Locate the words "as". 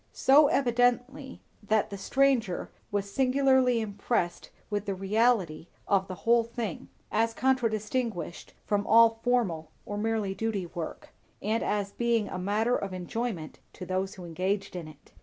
7.11-7.35, 11.61-11.91